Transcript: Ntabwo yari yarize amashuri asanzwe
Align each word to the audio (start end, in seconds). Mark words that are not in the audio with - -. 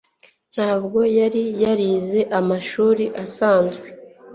Ntabwo 0.53 0.99
yari 1.19 1.43
yarize 1.63 2.19
amashuri 2.39 3.03
asanzwe 3.23 3.87